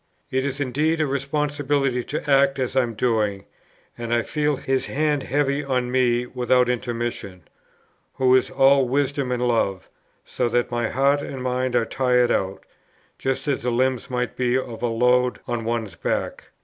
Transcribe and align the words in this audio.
It 0.31 0.43
is 0.45 0.59
indeed 0.59 0.99
a 0.99 1.05
responsibility 1.05 2.03
to 2.05 2.27
act 2.27 2.57
as 2.57 2.75
I 2.75 2.81
am 2.81 2.95
doing; 2.95 3.45
and 3.95 4.11
I 4.11 4.23
feel 4.23 4.55
His 4.55 4.87
hand 4.87 5.21
heavy 5.21 5.63
on 5.63 5.91
me 5.91 6.25
without 6.25 6.69
intermission, 6.69 7.43
who 8.15 8.35
is 8.35 8.49
all 8.49 8.87
Wisdom 8.87 9.31
and 9.31 9.47
Love, 9.47 9.87
so 10.25 10.49
that 10.49 10.71
my 10.71 10.89
heart 10.89 11.21
and 11.21 11.43
mind 11.43 11.75
are 11.75 11.85
tired 11.85 12.31
out, 12.31 12.63
just 13.19 13.47
as 13.47 13.61
the 13.61 13.69
limbs 13.69 14.09
might 14.09 14.35
be 14.35 14.57
from 14.57 14.71
a 14.73 14.87
load 14.87 15.39
on 15.47 15.65
one's 15.65 15.93
back. 15.95 16.49